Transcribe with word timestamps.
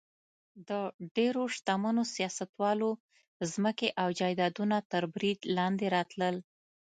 د 0.69 0.71
ډېرو 1.15 1.43
شتمنو 1.55 2.03
سیاستوالو 2.15 2.89
ځمکې 3.51 3.89
او 4.01 4.07
جایدادونه 4.19 4.77
تر 4.91 5.03
برید 5.13 5.39
لاندې 5.57 5.85
راتلل. 5.95 6.35